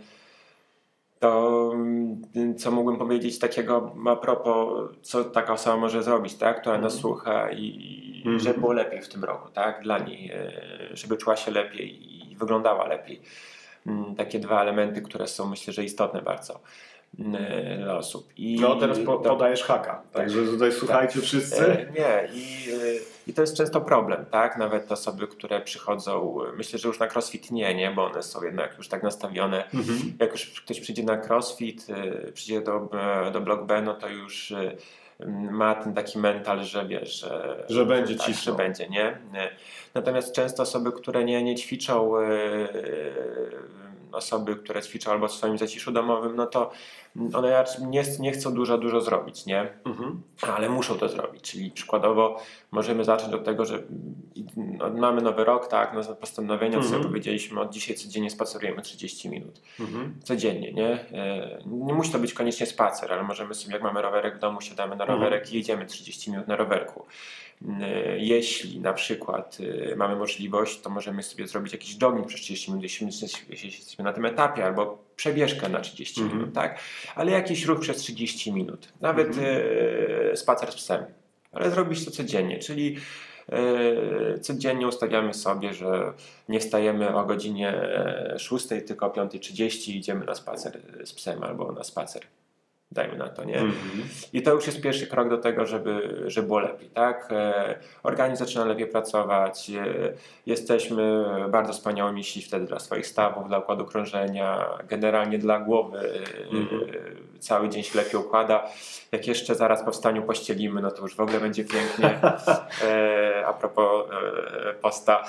[1.20, 6.78] to mm, co mógłbym powiedzieć takiego a propos, co taka osoba może zrobić, tak, która
[6.78, 7.02] nas mhm.
[7.02, 10.52] słucha i mm żeby było lepiej w tym roku, tak, dla niej, e,
[10.92, 13.22] żeby czuła się lepiej i wyglądała lepiej.
[13.88, 16.60] Mm, takie dwa elementy, które są myślę, że istotne bardzo.
[17.20, 18.34] E, dla osób.
[18.38, 20.80] I no teraz po, podajesz haka, także tutaj tak.
[20.80, 21.24] słuchajcie tak.
[21.24, 21.66] wszyscy.
[21.66, 24.58] E, nie, i, e, i to jest często problem, tak?
[24.58, 28.78] Nawet osoby, które przychodzą, myślę, że już na crossfit nie, nie, bo one są jednak
[28.78, 29.64] już tak nastawione.
[29.74, 30.00] Mhm.
[30.20, 31.88] Jak już ktoś przyjdzie na crossfit,
[32.34, 32.90] przyjdzie do,
[33.34, 34.54] do Block B, no to już
[35.52, 39.18] ma ten taki mental, że wiesz, że, że będzie tak, że będzie, nie?
[39.94, 42.12] Natomiast często osoby, które nie, nie ćwiczą
[44.18, 46.72] osoby, które ćwiczą albo w swoim zaciszu domowym, no to
[47.34, 49.70] one nie, nie chcą dużo, dużo zrobić, nie?
[49.86, 50.22] Mhm.
[50.42, 51.52] Ale muszą to zrobić.
[51.52, 52.40] Czyli przykładowo
[52.72, 53.84] możemy zacząć od tego, że
[54.56, 57.04] no, mamy nowy rok, tak, no, postanowienia, mhm.
[57.04, 59.62] co powiedzieliśmy, od dzisiaj codziennie spacerujemy 30 minut.
[59.80, 60.16] Mhm.
[60.24, 60.90] Codziennie, nie?
[60.90, 64.62] E, nie musi to być koniecznie spacer, ale możemy sobie, jak mamy rowerek w domu,
[64.62, 65.20] siadamy na mhm.
[65.20, 67.06] rowerek i jedziemy 30 minut na rowerku.
[67.82, 69.58] E, jeśli na przykład
[69.92, 73.08] e, mamy możliwość, to możemy sobie zrobić jakiś jogging przez 30 minut, jeśli,
[73.50, 76.36] jeśli jesteśmy na tym etapie, albo przebieżkę na 30 mm -hmm.
[76.36, 76.80] minut, tak?
[77.16, 80.36] Ale jakiś ruch przez 30 minut, nawet mm -hmm.
[80.36, 81.06] spacer z psem,
[81.52, 82.98] ale zrobić to codziennie, czyli
[84.42, 86.14] codziennie ustawiamy sobie, że
[86.50, 87.74] nie wstajemy o godzinie
[88.38, 92.22] 6, tylko o 5.30 idziemy na spacer z psem albo na spacer
[92.92, 93.58] dajmy na to, nie?
[93.58, 94.28] Mm -hmm.
[94.34, 97.28] I to już jest pierwszy krok do tego, żeby, żeby było lepiej, tak?
[97.32, 100.14] E, organizm zaczyna lepiej pracować, e,
[100.46, 106.00] jesteśmy bardzo wspaniałymi jeśli wtedy dla swoich stawów, dla układu krążenia, generalnie dla głowy
[106.52, 106.88] mm -hmm.
[107.40, 108.70] cały dzień się lepiej układa.
[109.12, 112.20] Jak jeszcze zaraz po wstaniu pościelimy, no to już w ogóle będzie pięknie.
[113.48, 114.06] a propos
[114.82, 115.24] posta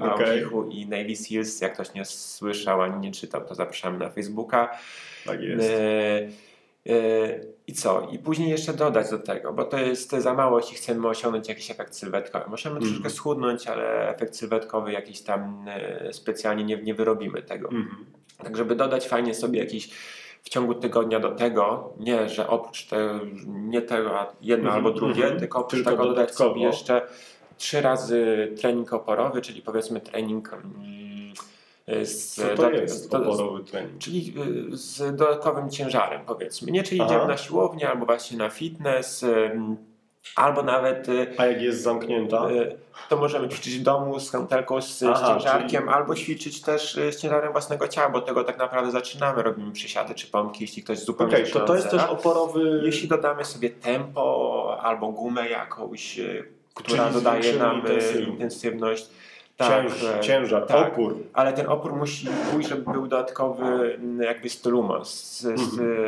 [0.00, 0.48] okay.
[0.70, 4.78] i Navy Seals, jak ktoś nie słyszał ani nie czytał, to zapraszamy na Facebooka.
[5.26, 5.72] Tak jest.
[7.66, 8.08] I co?
[8.12, 11.70] I później jeszcze dodać do tego, bo to jest za mało, jeśli chcemy osiągnąć jakiś
[11.70, 12.44] efekt sylwetkowy.
[12.50, 12.88] Możemy mm.
[12.88, 15.66] troszkę schudnąć, ale efekt sylwetkowy jakiś tam
[16.04, 17.68] yy, specjalnie nie, nie wyrobimy tego.
[17.68, 18.06] Mm.
[18.38, 19.90] Tak, żeby dodać fajnie sobie jakiś
[20.42, 24.76] w ciągu tygodnia do tego, nie, że oprócz tego, nie tego jedno mm.
[24.76, 25.38] albo drugie, mm.
[25.38, 27.02] tylko oprócz tylko tego dodać sobie jeszcze
[27.56, 31.03] trzy razy trening oporowy, czyli powiedzmy trening mm,
[31.86, 33.98] z, Co to jest do, oporowy trening?
[33.98, 34.34] Czyli
[34.72, 36.72] y, z dodatkowym ciężarem powiedzmy.
[36.72, 37.10] Nie, czyli Aha.
[37.10, 39.24] idziemy na siłownię albo właśnie na fitness,
[40.36, 41.08] albo nawet...
[41.08, 42.48] Y, A jak jest zamknięta?
[43.08, 45.94] To możemy ćwiczyć w domu z kantelką, z, Aha, ciężarkiem, czyli...
[45.94, 49.42] albo ćwiczyć też z ciężarem własnego ciała, bo tego tak naprawdę zaczynamy.
[49.42, 52.80] Robimy przysiady czy pompki, jeśli ktoś zupełnie okay, to to jest też oporowy...
[52.84, 56.20] Jeśli dodamy sobie tempo albo gumę jakąś,
[56.74, 57.82] która czyli dodaje nam
[58.28, 59.08] intensywność
[59.56, 59.86] tak,
[60.20, 61.16] ciężar, tak, opór.
[61.32, 66.04] Ale ten opór musi pójść, żeby był dodatkowy mm, jakby stylumos, mhm.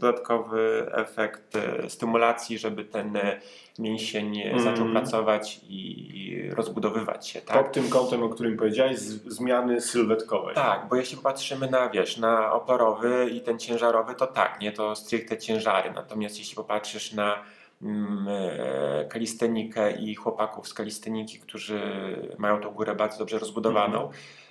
[0.00, 3.40] dodatkowy efekt e, stymulacji, żeby ten e,
[3.78, 4.62] mięsień mhm.
[4.62, 7.40] zaczął pracować i rozbudowywać się.
[7.40, 7.64] Tak?
[7.64, 10.54] Pod tym kątem, o którym powiedziałeś, zmiany sylwetkowe.
[10.54, 14.96] Tak, bo jeśli patrzymy na, wiesz, na oporowy i ten ciężarowy, to tak, nie, to
[14.96, 15.92] stricte ciężary.
[15.94, 17.38] Natomiast jeśli popatrzysz na e,
[19.08, 21.80] kalistenikę i chłopaków z kalisteniki, którzy
[22.38, 24.10] mają tą górę bardzo dobrze rozbudowaną.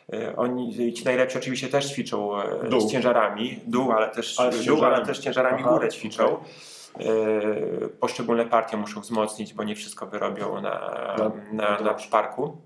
[0.09, 0.33] Mm.
[0.37, 2.81] Oni, ci najlepsi oczywiście też ćwiczą e, dół.
[2.81, 6.25] z ciężarami, dół, ale też, ale dół, ale też ciężarami Aha, górę ćwiczą.
[6.25, 7.89] Okay.
[7.99, 10.79] Poszczególne partie muszą wzmocnić, bo nie wszystko wyrobią na,
[11.17, 12.57] na, na, na szparku.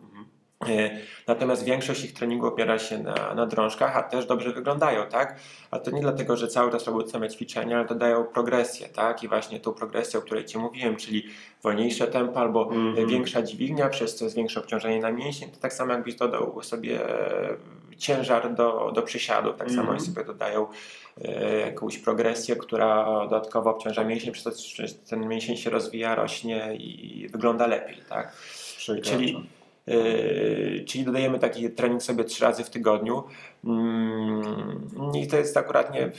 [0.66, 0.90] E,
[1.28, 5.40] natomiast większość ich treningu opiera się na, na drążkach, a też dobrze wyglądają, tak?
[5.72, 9.24] A to nie dlatego, że cały czas robią same ćwiczenia, ale to dają progresję, tak?
[9.24, 11.24] I właśnie tą progresję, o której Ci mówiłem, czyli
[11.64, 13.10] wolniejsze tempo albo mm -hmm.
[13.10, 17.00] większa dźwignia, przez co jest większe obciążenie na mięśnie, to tak samo jakbyś dodał sobie
[17.98, 20.06] ciężar do, do przysiadów, tak samo mm -hmm.
[20.06, 20.68] sobie dodają
[21.22, 24.52] e, jakąś progresję, która dodatkowo obciąża mięsień, przez to
[25.10, 28.34] ten mięsień się rozwija, rośnie i wygląda lepiej, tak?
[29.04, 29.48] Czyli
[30.86, 33.24] czyli dodajemy taki trening sobie trzy razy w tygodniu.
[33.66, 34.42] Mm,
[35.16, 36.12] I to jest akurat nie.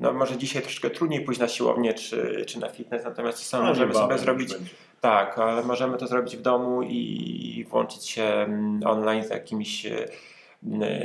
[0.00, 3.62] No może dzisiaj troszkę trudniej pójść na siłownię czy, czy na fitness, natomiast to samo
[3.62, 4.54] no, możemy sobie zrobić.
[5.00, 9.86] Tak, ale możemy to zrobić w domu i włączyć się mm, online z jakimś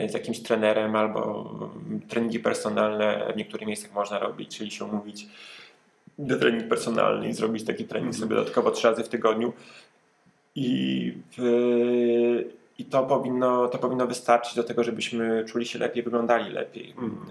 [0.10, 1.49] z jakimś trenerem albo
[2.10, 5.27] treningi personalne w niektórych miejscach można robić, czyli się umówić
[6.19, 9.53] do trening personalny i zrobić taki trening sobie dodatkowo trzy razy w tygodniu.
[10.55, 11.13] I,
[12.77, 16.93] i to, powinno, to powinno wystarczyć do tego, żebyśmy czuli się lepiej, wyglądali lepiej.
[16.97, 17.25] Mm.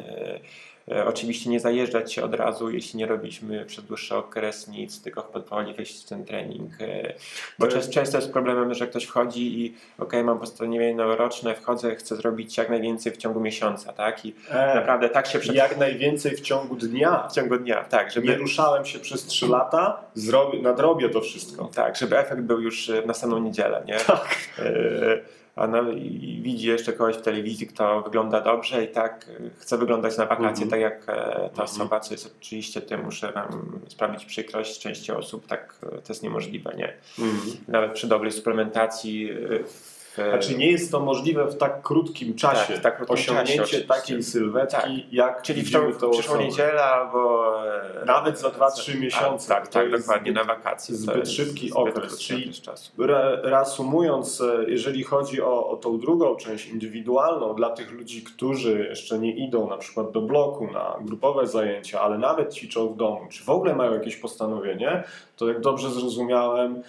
[0.90, 5.22] E, oczywiście nie zajeżdżać się od razu, jeśli nie robiliśmy przez dłuższy okres nic, tylko
[5.22, 6.72] powoli wejść w ten trening.
[6.80, 7.14] E,
[7.58, 12.16] bo to często, jest problemem, że ktoś wchodzi i ok, mam postanowienie noworoczne, wchodzę, chcę
[12.16, 14.24] zrobić jak najwięcej w ciągu miesiąca, tak?
[14.24, 15.38] I e, naprawdę tak się...
[15.38, 15.54] Przed...
[15.54, 17.28] Jak najwięcej w ciągu dnia.
[17.28, 18.10] W ciągu dnia, tak.
[18.10, 18.26] Żeby...
[18.26, 21.70] Nie ruszałem się przez trzy lata, zrobię, nadrobię to wszystko.
[21.74, 23.96] Tak, żeby efekt był już na samą niedzielę, nie?
[23.96, 24.36] Tak.
[24.58, 29.50] E, a no, i widzi jeszcze kogoś w telewizji, kto wygląda dobrze i tak e,
[29.58, 30.70] chce wyglądać na wakacje mm -hmm.
[30.70, 31.64] tak jak e, ta mhm.
[31.64, 36.22] osoba, co jest oczywiście tym, muszę wam sprawić przykrość części osób, tak e, to jest
[36.22, 36.94] niemożliwe, nie?
[37.18, 37.56] Mm -hmm.
[37.68, 39.30] Nawet przy dobrej suplementacji
[39.66, 39.97] w
[40.30, 42.72] Znaczy nie jest to możliwe w tak krótkim czasie.
[42.72, 45.12] Tak, w tak krótkim osiągnięcie czasie, takiej sylwetki, Tak.
[45.12, 47.54] jak Czyli w tą tą przyszłą niedzielę albo...
[48.02, 49.48] e, Nawet za 2-3 miesiące.
[49.48, 50.94] Tak, To tak, dokładnie, na wakacje.
[50.94, 52.52] to zbyt szybki okres, czyli-.
[52.98, 58.86] Re, reasumując, e, jeżeli chodzi o, o tą drugą część indywidualną dla tych ludzi, którzy
[58.88, 63.20] jeszcze nie idą na przykład do bloku na grupowe zajęcia, ale nawet ćwiczą w domu,
[63.30, 65.04] czy w ogóle mają jakieś postanowienie,
[65.36, 66.82] to jak dobrze zrozumiałem,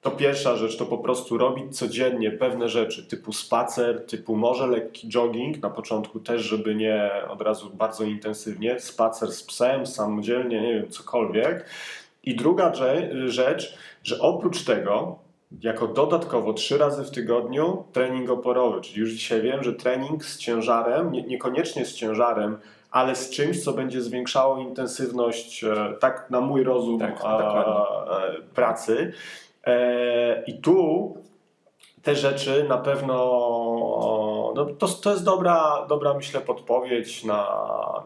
[0.00, 5.08] to pierwsza rzecz to po prostu robić codziennie pewne rzeczy typu spacer, typu może lekki
[5.08, 10.74] jogging, na początku też, żeby nie od razu bardzo intensywnie, spacer z psem, samodzielnie, nie
[10.74, 11.64] wiem, cokolwiek.
[12.24, 12.72] I druga
[13.26, 15.18] rzecz, że oprócz tego,
[15.62, 20.38] jako dodatkowo trzy razy w tygodniu trening oporowy, czyli już dzisiaj wiem, że trening z
[20.38, 22.58] ciężarem, nie, niekoniecznie z ciężarem,
[22.90, 28.42] ale z czymś, co będzie zwiększało intensywność, e, tak na mój rozum, Tak, a, e,
[28.54, 29.12] pracy.
[29.66, 31.14] E, I tu
[32.02, 33.14] te rzeczy na pewno,
[34.54, 37.46] no to, to jest dobra, dobra, myślę, podpowiedź na,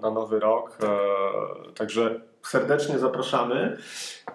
[0.02, 0.78] na nowy rok.
[0.82, 3.76] E, Także serdecznie zapraszamy.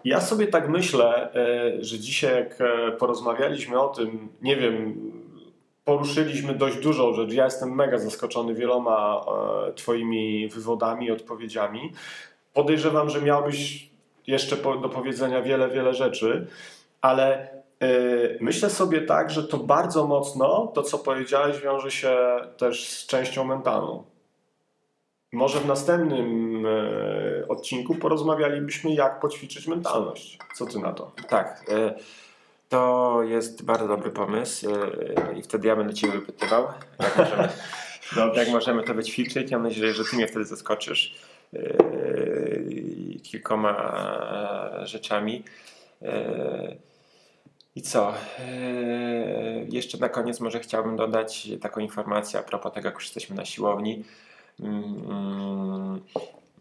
[0.04, 2.58] Ja sobie tak myślę, e, że dzisiaj jak
[2.98, 4.96] porozmawialiśmy o tym, nie wiem,
[5.86, 7.32] poruszyliśmy dość dużą rzecz.
[7.32, 9.26] Ja jestem mega zaskoczony wieloma
[9.76, 11.92] Twoimi wywodami odpowiedziami.
[12.54, 13.90] Podejrzewam, że miałbyś
[14.28, 16.48] jeszcze do powiedzenia wiele, wiele rzeczy,
[17.02, 17.88] ale e,
[18.42, 22.18] myślę sobie tak, że to bardzo mocno to, co powiedziałeś, wiąże się
[22.58, 24.04] też z częścią mentalną.
[25.34, 30.38] Może w następnym e, odcinku porozmawialibyśmy, jak poćwiczyć mentalność.
[30.56, 31.12] Co ty na to?
[31.30, 31.94] Tak, e,
[32.70, 34.68] to jest bardzo dobry pomysł
[35.38, 36.68] i wtedy ja będę Cię wypytywał,
[37.00, 37.50] jak możemy,
[38.40, 39.52] jak możemy to wyćwiczyć.
[39.52, 41.16] Ja mam nadzieję, że Ty mnie wtedy zaskoczysz
[43.24, 43.76] kilkoma
[44.82, 45.44] e, rzeczami.
[47.76, 48.14] I co?
[48.40, 48.50] E,
[49.70, 53.46] Jeszcze na koniec może chciałbym dodać taką informację a propos tego, jak już jesteśmy na
[53.46, 54.04] siłowni.
[54.60, 56.02] Mm,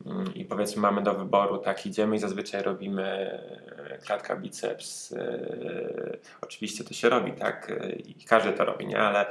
[0.06, 5.12] mm, i powiedzmy mamy do wyboru, tak, idziemy i zazwyczaj robimy e, klatka biceps.
[5.12, 9.26] e, Oczywiście to się robi, tak, e, i każdy to robi, nie, ale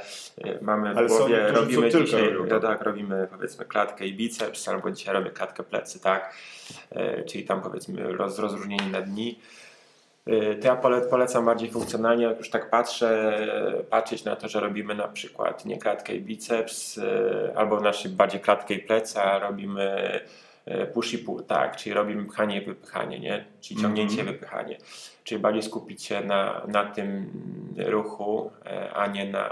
[0.62, 2.60] mamy w Ale są głowie, co robimy dzisiaj, to.
[2.60, 6.34] tak, robimy powiedzmy klatkę i biceps, albo dzisiaj robię klatkę plecy, tak,
[7.26, 9.38] czyli tam powiedzmy roz, rozróżnieni na dni.
[10.28, 13.38] E, To ja pole, polecam bardziej funkcjonalnie, jak już tak patrzę,
[13.90, 18.40] patrzeć na to, że robimy na przykład nie klatkę i biceps, e, albo znaczy bardziej
[18.40, 20.20] klatkę i pleca, a robimy
[20.66, 23.44] e, push i pull, tak, czyli robimy pchanie i wypychanie, nie?
[23.60, 24.78] Czyli ciągnięcie i wypychanie.
[25.24, 27.30] Czyli bardziej skupić się na, na tym
[27.76, 29.48] ruchu, e, a nie na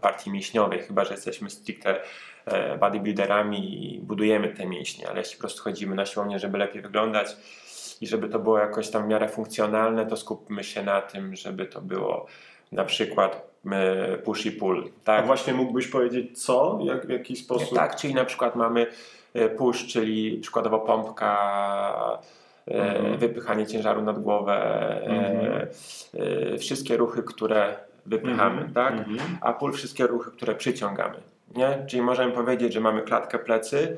[0.00, 2.00] partii mięśniowej, chyba że jesteśmy stricte
[2.46, 6.82] e, bodybuilderami i budujemy te mięśnie, ale jeśli po prostu chodzimy na siłownię, żeby lepiej
[6.82, 7.36] wyglądać
[8.00, 11.66] i żeby to było jakoś tam w miarę funkcjonalne, to skupmy się na tym, żeby
[11.66, 12.26] to było
[12.72, 15.26] na przykład e, push i pull, A tak?
[15.26, 16.78] właśnie mógłbyś powiedzieć co?
[16.84, 17.74] Jak, w jaki sposób?
[17.78, 18.86] Tak, czyli na przykład mamy
[19.34, 21.38] e, push, czyli przykładowo pompka,
[22.68, 23.18] e, Mhm.
[23.18, 24.54] wypychanie ciężaru nad głowę,
[25.04, 25.66] Mhm.
[26.58, 28.92] wszystkie ruchy, które wypychamy, Mhm, tak?
[28.92, 29.38] mhm.
[29.40, 31.16] A pull wszystkie ruchy, które przyciągamy.
[31.56, 31.84] Nie?
[31.86, 33.96] Czyli możemy powiedzieć, że mamy klatkę plecy,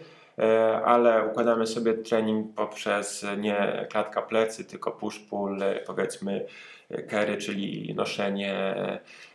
[0.85, 6.47] ale układamy sobie trening poprzez nie klatka plecy, tylko push pull, e, powiedzmy
[6.91, 8.75] e, carry, czyli noszenie,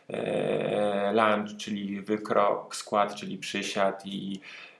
[0.10, 4.75] e, lunge, czyli wykrok, skład, czyli przysiad i e,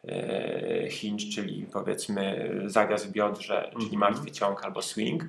[0.90, 4.00] hinge, czyli powiedzmy zawias w biodrze, czyli Mhm.
[4.00, 5.24] martwy ciąg albo swing.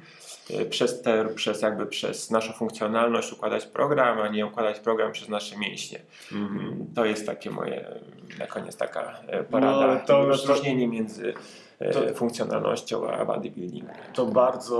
[0.50, 5.28] E, Przez, te, przez jakby przez naszą funkcjonalność układać program, a nie układać program przez
[5.28, 5.98] nasze mięśnie.
[6.32, 6.86] Mhm.
[6.94, 8.00] To jest takie moje,
[8.38, 11.34] na koniec taka e, porada, No, to rozróżnienie między
[11.78, 13.94] e, to- funkcjonalnością a bodybuildingiem.
[14.14, 14.76] To bardzo,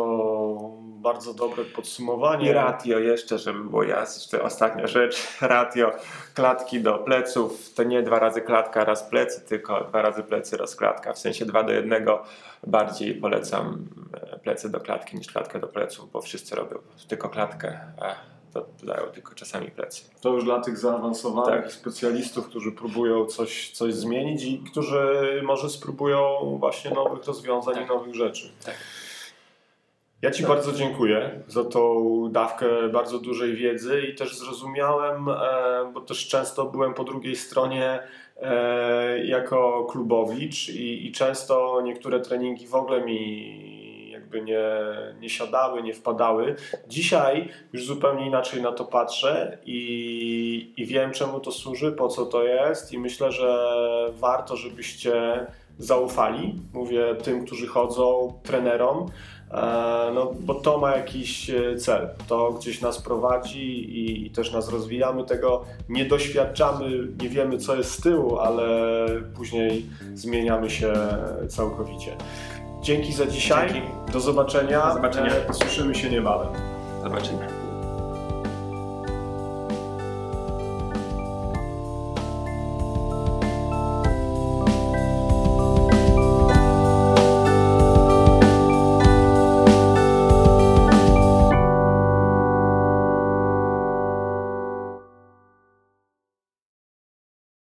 [1.06, 2.50] bardzo dobre podsumowanie.
[2.50, 5.92] I ratio jeszcze, żeby było jasne, jeszcze ostatnia rzecz, ratio
[6.34, 10.76] klatki do pleców, to nie dwa razy klatka, raz plecy, tylko dwa razy plecy, raz
[10.76, 12.22] klatka, w sensie dwa do jednego.
[12.66, 13.86] Bardziej polecam
[14.32, 18.14] e, plecy do klatki niż klatkę do pleców, bo wszyscy robią tylko klatkę, a
[18.54, 20.02] to dają tylko czasami plecy.
[20.20, 21.72] To już dla tych zaawansowanych Tak.
[21.72, 27.88] specjalistów, którzy próbują coś, coś zmienić i którzy może spróbują właśnie nowych rozwiązań i Tak.
[27.88, 28.50] nowych rzeczy.
[28.64, 28.74] Tak.
[30.22, 30.48] Ja Ci Tak.
[30.48, 35.34] bardzo dziękuję za tą dawkę bardzo dużej wiedzy i też zrozumiałem, e,
[35.94, 37.98] bo też często byłem po drugiej stronie
[38.42, 44.68] e, jako klubowicz i, i często niektóre treningi w ogóle mi jakby nie,
[45.20, 46.56] nie siadały, nie wpadały.
[46.88, 52.26] Dzisiaj już zupełnie inaczej na to patrzę i, i wiem czemu to służy, po co
[52.26, 53.68] to jest i myślę, że
[54.20, 55.46] warto, żebyście
[55.78, 59.06] zaufali, mówię tym, którzy chodzą, trenerom,
[60.14, 62.08] no, bo to ma jakiś e, cel.
[62.28, 63.60] To gdzieś nas prowadzi
[63.98, 65.24] i, i, też nas rozwijamy.
[65.24, 68.66] Tego nie doświadczamy, nie wiemy co jest z tyłu, ale
[69.36, 70.92] później zmieniamy się
[71.48, 72.16] całkowicie.
[72.82, 73.72] Dzięki za dzisiaj.
[73.72, 73.88] Dzięki.
[74.12, 74.86] Do zobaczenia.
[74.86, 75.30] Do zobaczenia.
[75.52, 76.48] Słyszymy się niebawem.
[77.02, 77.65] Zobaczymy.